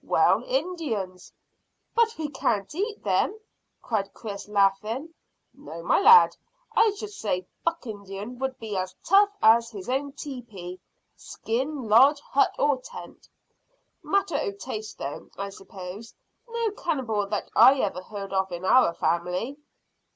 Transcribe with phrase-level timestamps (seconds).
[0.03, 1.31] "Well, Indians."
[1.93, 3.39] "But we can't eat them,"
[3.83, 5.13] cried Chris, laughing.
[5.53, 6.35] "No, my lad;
[6.75, 10.79] I should say buck Indian would be as tough as his own teepee
[11.15, 13.29] [skin lodge, hut, or tent].
[14.01, 16.15] Matter o' taste, though, I s'pose.
[16.49, 19.57] No cannibal that I ever heard of in our family."